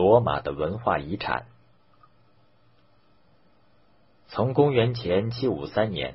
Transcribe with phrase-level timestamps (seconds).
[0.00, 1.46] 罗马的文化遗产。
[4.28, 6.14] 从公元前七五三年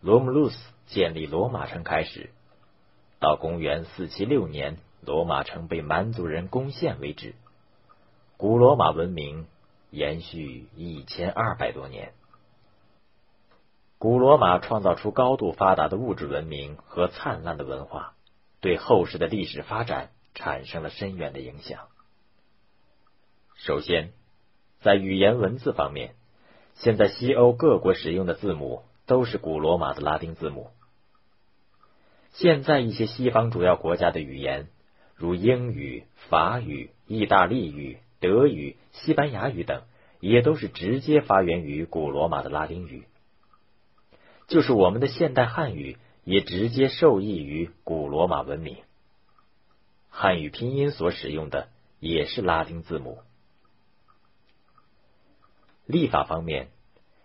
[0.00, 0.58] 罗姆路斯
[0.88, 2.30] 建立罗马城开始，
[3.20, 7.36] 到公元四七六年罗马城被蛮族人攻陷为止，
[8.36, 9.46] 古罗马文明
[9.90, 12.12] 延续一千二百多年。
[13.98, 18.14] 古罗马创造出高度发达的物质文明和灿烂的文化，
[18.60, 21.89] 对后世的历史发展产生了深远的影响。
[23.62, 24.12] 首先，
[24.80, 26.14] 在语言文字方面，
[26.76, 30.70] 现在西欧各国使用的字母都是古罗马的拉丁字母。
[32.32, 34.68] 现在一些西方主要国家的语言，
[35.14, 39.82] 如英语、法语、意大利语、德语、西班牙语等，
[40.20, 43.04] 也都是直接发源于古罗马的拉丁语。
[44.48, 48.78] 就是我们的现代汉语，也直接受益于古罗马文明。
[50.08, 51.68] 汉语拼音所使用的
[51.98, 53.18] 也是拉丁字母。
[55.90, 56.68] 历法方面，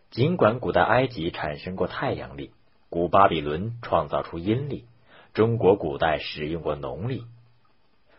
[0.09, 2.51] 尽管古代埃及产生过太阳历，
[2.89, 4.85] 古巴比伦创造出阴历，
[5.33, 7.25] 中国古代使用过农历，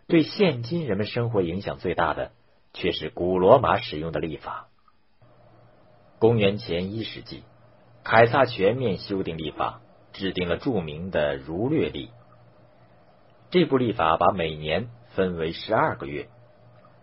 [0.07, 2.33] 对现今人们生活影响最大的
[2.73, 4.69] 却是古罗马使用的历法。
[6.19, 7.43] 公元前一世纪，
[8.05, 9.81] 凯撒全面修订历法，
[10.13, 12.11] 制定了著名的儒略历。
[13.51, 16.29] 这部历法把每年分为十二个月，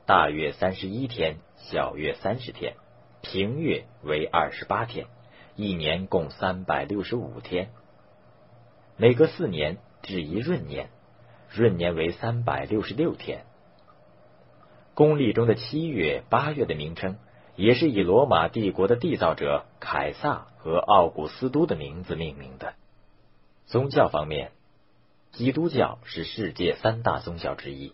[0.05, 2.75] 大约三十一天，小约三十天。
[3.23, 5.07] 平月为二十八天，
[5.55, 7.69] 一年共三百六十五天。
[8.97, 10.89] 每隔四年至一闰年，
[11.49, 13.45] 闰年为三百六十六天。
[14.93, 17.17] 公历中的七月、八月的名称，
[17.55, 22.73] 也是以罗马帝国的缔造者凯撒和奥古斯都的名字命名的。
[23.65, 24.51] 宗教方面，
[25.31, 27.93] 基督教是世界三大宗教之一，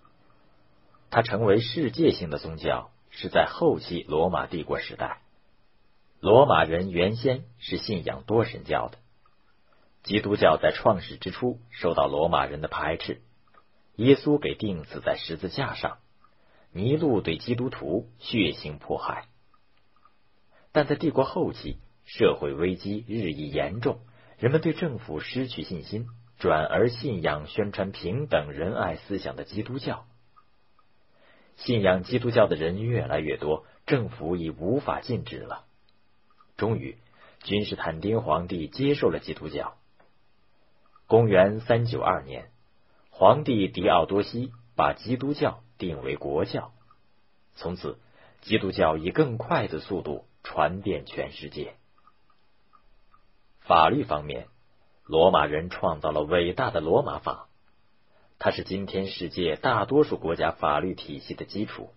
[1.12, 2.90] 它成为世界性的宗教。
[3.10, 5.22] 是在后期罗马帝国时代，
[6.20, 8.98] 罗马人原先是信仰多神教的。
[10.04, 13.22] 基督教在创始之初受到罗马人的排斥，
[13.96, 15.98] 耶稣给钉死在十字架上，
[16.72, 19.26] 尼禄对基督徒血腥迫害。
[20.72, 24.00] 但在帝国后期，社会危机日益严重，
[24.38, 30.06] 人们对政府失去信心，转而信仰宣传平等仁爱思想的基督教。
[31.60, 35.66] 信仰基督教的人越来越多，政府已无法禁止了。
[36.56, 36.98] 终于，
[37.44, 39.76] 君士坦丁皇帝接受了基督教。
[41.06, 42.50] 公元三九二年，
[43.10, 46.72] 皇帝狄奥多西把基督教定为国教，
[47.56, 47.98] 从此，
[48.42, 51.76] 基督教以更快的速度传遍全世界。
[53.60, 54.48] 法律方面，
[55.04, 57.49] 罗马人创造了伟大的罗马法。
[58.40, 61.90] 它是今天世界大多数国家法律体系的基础。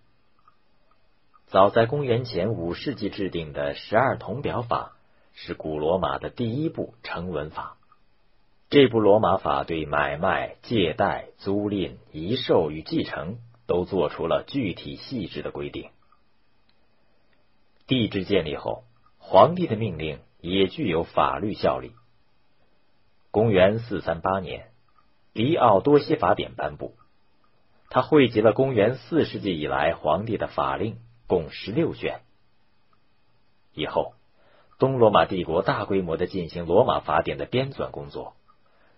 [1.47, 4.97] 早在公元前五世纪制定的十二铜表法
[5.31, 7.77] 是古罗马的第一部成文法。
[8.69, 15.91] 这部罗马法对买卖、借贷、租赁、遗售与继承都做出了具体细致的规定。
[17.87, 18.83] 帝制建立后，
[19.17, 21.93] 皇帝的命令也具有法律效力。
[23.31, 24.72] 公元四三八年。
[25.33, 26.93] 狄奥多西法典颁布，
[27.89, 32.21] 它汇集了公元四世纪以来皇帝的法令，共十六卷。
[33.73, 34.13] 以后，
[34.77, 38.33] 东罗马帝国大规模的进行罗马法典的编纂工作，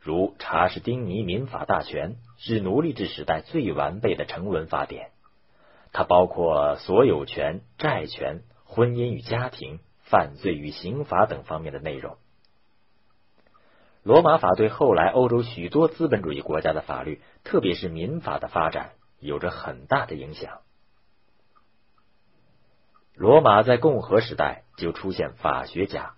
[0.01, 5.12] 如查士丁尼民法大全是奴隶制时代最完备的成文法典，
[5.94, 12.17] 它包括所有权、债权、婚姻与家庭、犯罪与刑罚等方面的内容。
[14.06, 20.60] 罗马法对后来欧洲许多资本主义国家的法律，特别是民法的发展有着很大的影响。
[23.16, 26.14] 罗马在共和时代就出现法学家，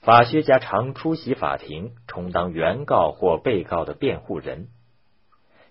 [0.00, 4.66] 法学家常出席法庭，充当原告或被告的辩护人。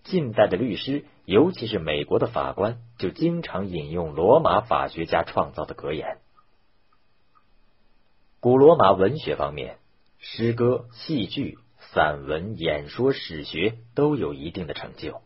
[0.04, 6.20] 近代的律师，尤其是美国的法官，就经常引用罗马法学家创造的格言。
[8.40, 9.80] 古罗马文学方面。
[10.26, 11.58] 诗歌、戏剧、
[11.92, 15.22] 散文、演说、史学都有一定的成就。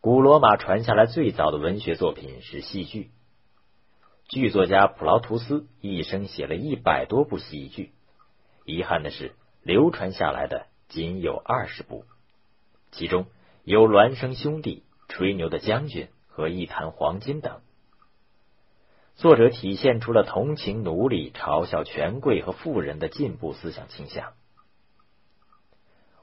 [0.00, 3.10] 古罗马传下来最早的文学作品是戏剧，
[4.26, 7.92] 剧作家普劳图斯一生写了一百多部喜剧，
[8.64, 12.06] 遗憾的是，流传下来的仅有二十部，
[12.90, 13.26] 其中
[13.64, 14.82] 有《孪生兄弟》
[15.14, 17.60] 《吹牛的将军》和《一坛黄金》等。
[19.14, 24.32] 作者体现出了同情奴隶、嘲笑权贵和富人的进步思想倾向。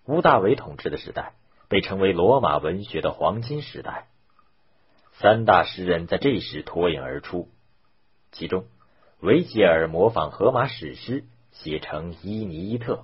[0.05, 1.33] 屋大维统治的时代
[1.67, 4.07] 被称为罗马文学的黄金时代。
[5.13, 7.49] 三大诗人在这时脱颖而出，
[8.31, 8.65] 其中
[9.19, 12.95] 维吉尔模仿荷马史诗写成《伊尼伊特》，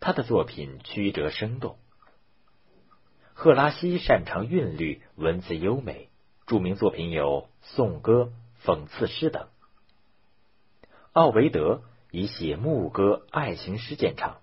[0.00, 1.76] 他的作品曲折生动；
[3.34, 6.08] 赫拉西擅长韵律，文字优美，
[6.46, 8.32] 著名作品有颂歌、
[8.64, 9.48] 讽刺诗等；
[11.12, 14.38] 奥维德以写牧歌、爱情诗见长，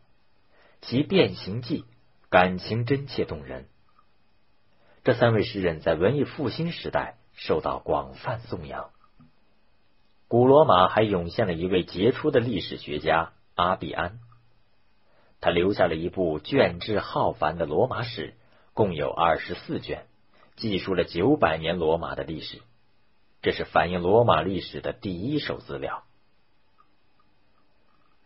[0.81, 1.81] 其《变形记》
[2.29, 3.67] 感情真切动人。
[5.03, 8.91] 这三位诗人在文艺复兴时代受到广泛颂扬。
[10.27, 14.19] 古罗马还涌现了一位杰出的历史学家阿比安，
[15.39, 18.35] 他留下了一部卷帙浩繁的罗马史，
[18.75, 20.05] 共有二十四卷，
[20.57, 22.61] 记述了九百年罗马的历史。
[23.41, 26.03] 这是反映罗马历史的第一手资料。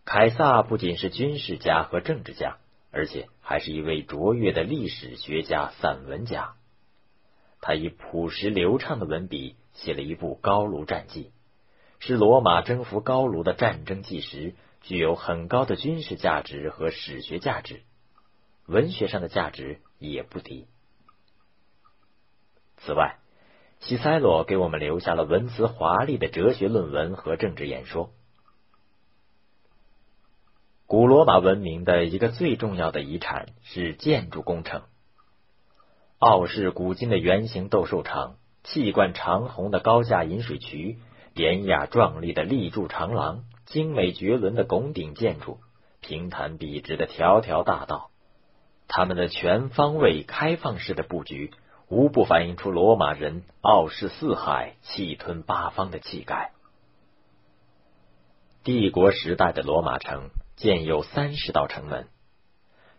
[0.03, 2.57] 凯撒不仅是军事家和政治家，
[2.91, 6.55] 而且还是一位卓越的历史学家、散文家。
[7.61, 11.31] 他以朴实流畅的文笔写了一部高卢战记，
[11.99, 17.81] 是罗马征服高卢的战争纪实，具有很高的军事价值和史学价值，
[18.67, 20.67] 文学上的价值也不低。
[22.77, 23.17] 此外，
[23.79, 28.11] 西塞罗给我们留下了文辞华丽的哲学论文和政治演说。
[30.87, 34.83] 古罗马文明的一个最重要的遗产是建筑工程。
[36.19, 40.97] 傲视古今的圆形斗兽场，气贯长虹的高架引水渠，
[41.33, 45.59] 典雅壮丽的立柱长廊，精美绝伦的拱顶建筑，
[46.01, 48.11] 平坦笔直的条条大道，
[48.87, 51.51] 他们的全方位开放式的布局，
[51.87, 56.51] 无不反映出罗马人傲视四海、气吞八方的气概。
[58.63, 62.07] 帝国时代的罗马城建有三十道城门，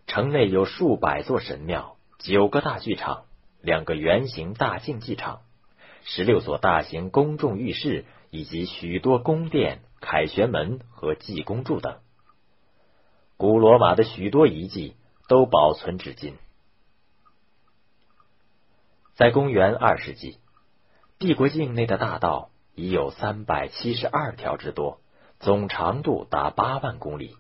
[0.07, 1.97] 城内有数百座神庙。
[2.19, 3.25] 九个大剧场，
[3.61, 5.41] 两个圆形大竞技场，
[6.03, 11.99] 十六所大型公众浴室，以及许多宫殿、凯旋门和济公柱等。
[13.37, 14.97] 古罗马的许多遗迹
[15.29, 16.37] 都保存至今。
[19.17, 20.39] 在公元二世纪，
[21.19, 25.01] 帝国境内的大道已有三百七十二条之多，
[25.41, 27.37] 总长度达八万公里。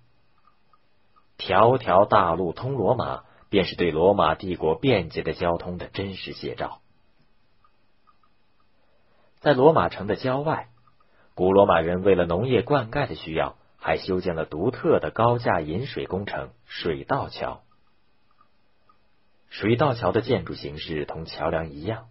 [1.37, 3.23] 条条大路通罗马。
[3.49, 6.81] 便是对罗马帝国便捷的交通的真实写照。
[9.38, 10.69] 在罗马城的郊外，
[11.37, 17.62] 古罗马人为了农业灌溉的需要，还修建了独特的高架引水工程——水道桥。
[19.58, 22.08] 水道桥的建筑形式同桥梁一样，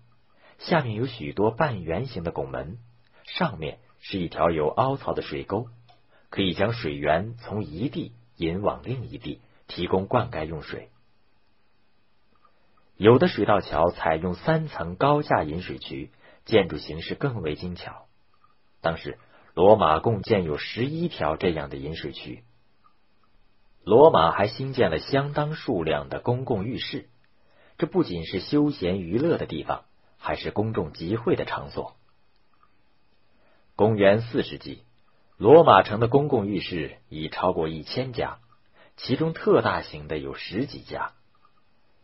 [0.58, 2.80] 下面有许多半圆形的拱门，
[3.24, 5.68] 上面是一条有凹槽的水沟，
[6.32, 10.90] 可以将水源从一地引往另一地，提供灌溉用水。
[12.98, 16.10] 有的水道桥采用三层高架引水渠，
[16.46, 18.08] 建筑形式更为精巧。
[18.82, 19.20] 当时，
[19.54, 22.44] 罗马共建有十一条这样的引水渠。
[23.84, 27.08] 罗马还新建了相当数量的公共浴室，
[27.78, 29.84] 这不仅是休闲娱乐的地方，
[30.18, 31.96] 还是公众集会的场所。
[33.76, 34.84] 公元四世纪，
[35.38, 38.40] 罗马城的公共浴室已超过一千家，
[38.96, 41.12] 其中特大型的有十几家。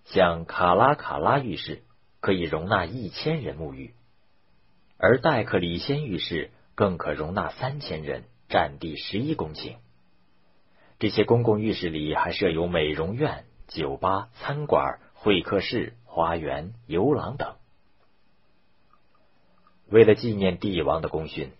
[0.03, 1.83] 像卡拉卡拉浴室
[2.19, 3.93] 可以容纳一千人沐浴，
[4.97, 9.77] 而戴克里先浴室更可容纳三千人，占地十一公顷。
[10.99, 17.53] 这些公共浴室里还设有美容院、酒吧、餐馆、会客室、花园、游廊等。
[19.87, 21.51] 为了纪念帝王的功勋，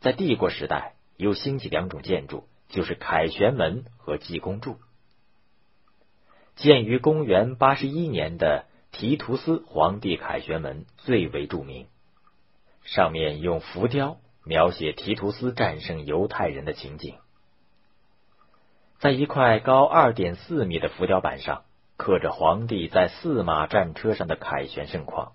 [0.00, 4.80] 在帝国时代又兴起两种建筑，就是凯旋门和济公柱。
[6.56, 11.86] 建于公元八十一年的提图斯皇帝凯旋门最为著名，
[12.82, 17.14] 上面用浮雕描写提图斯战胜犹太人的情景。
[18.98, 21.65] 在一块高二点四米的浮雕板上，
[21.96, 25.32] 刻着皇帝在四马战车上的凯旋盛况。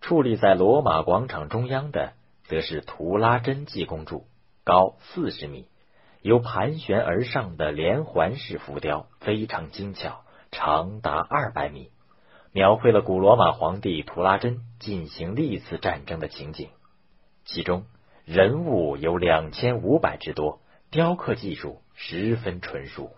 [0.00, 2.14] 矗立在罗马广场中央的，
[2.44, 4.26] 则是图拉真济公柱，
[4.64, 5.66] 高四十米。
[6.22, 11.90] 由盘旋而上的连环式浮雕非常精巧，长达二百米，
[12.52, 16.68] 描绘了古罗马皇帝图拉真进行历次战争的情景。
[17.46, 17.86] 其中
[18.26, 23.12] 人物有两千五百之多，雕刻技术十分纯熟。